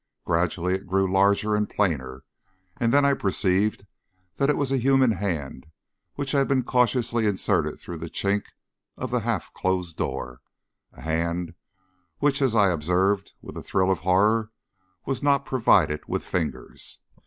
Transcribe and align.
Gradually 0.25 0.73
it 0.73 0.87
grew 0.87 1.11
larger 1.11 1.53
and 1.55 1.69
plainer, 1.69 2.23
and 2.77 2.91
then 2.91 3.05
I 3.05 3.13
perceived 3.13 3.85
that 4.37 4.49
it 4.49 4.57
was 4.57 4.71
a 4.71 4.79
human 4.81 5.11
hand 5.11 5.67
which 6.15 6.31
had 6.31 6.47
been 6.47 6.63
cautiously 6.63 7.27
inserted 7.27 7.79
through 7.79 7.97
the 7.97 8.09
chink 8.09 8.45
of 8.97 9.11
the 9.11 9.19
half 9.19 9.53
closed 9.53 9.97
door 9.97 10.41
a 10.91 11.01
hand 11.01 11.53
which, 12.17 12.41
as 12.41 12.55
I 12.55 12.69
observed 12.71 13.33
with 13.43 13.55
a 13.55 13.61
thrill 13.61 13.91
of 13.91 13.99
horror, 13.99 14.51
was 15.05 15.21
not 15.21 15.45
provided 15.45 16.07
with 16.07 16.23
fingers. 16.23 16.97